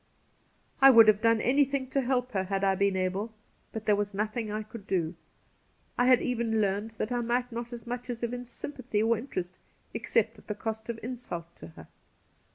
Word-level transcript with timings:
I 0.81 0.89
would 0.89 1.07
have 1.09 1.21
done 1.21 1.41
anything 1.41 1.87
to 1.91 2.01
help 2.01 2.31
her 2.31 2.45
had 2.45 2.63
I 2.63 2.73
been 2.73 2.95
able, 2.95 3.31
but 3.71 3.85
there 3.85 3.95
was 3.95 4.15
nothings 4.15 4.49
I 4.49 4.63
could 4.63 4.87
do. 4.87 5.13
I 5.95 6.07
had 6.07 6.23
even 6.23 6.59
learned 6.59 6.93
that 6.97 7.11
I 7.11 7.21
might 7.21 7.51
not 7.51 7.71
as 7.71 7.85
much 7.85 8.09
as 8.09 8.23
evince 8.23 8.49
sympathy 8.49 9.03
or 9.03 9.15
interest, 9.15 9.59
except 9.93 10.39
at 10.39 10.47
the 10.47 10.55
cost 10.55 10.89
of 10.89 10.99
insult 11.03 11.55
to 11.57 11.67
her. 11.67 11.87